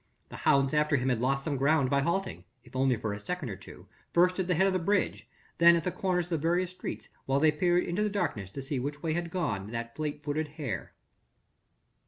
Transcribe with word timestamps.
The 0.29 0.37
hounds 0.47 0.73
after 0.73 0.95
him 0.95 1.09
had 1.09 1.21
lost 1.21 1.43
some 1.43 1.57
ground 1.57 1.91
by 1.91 2.01
halting 2.01 2.43
if 2.63 2.75
only 2.75 2.95
for 2.95 3.13
a 3.13 3.19
second 3.19 3.51
or 3.51 3.55
two 3.55 3.85
first 4.11 4.39
at 4.39 4.47
the 4.47 4.55
head 4.55 4.65
of 4.65 4.73
the 4.73 4.79
bridge, 4.79 5.29
then 5.59 5.75
at 5.75 5.83
the 5.83 5.91
corners 5.91 6.25
of 6.25 6.29
the 6.31 6.37
various 6.39 6.71
streets, 6.71 7.09
while 7.27 7.39
they 7.39 7.51
peered 7.51 7.83
into 7.83 8.01
the 8.01 8.09
darkness 8.09 8.49
to 8.49 8.63
see 8.63 8.79
which 8.79 9.03
way 9.03 9.13
had 9.13 9.29
gone 9.29 9.67
that 9.67 9.95
fleet 9.95 10.23
footed 10.23 10.47
hare. 10.57 10.93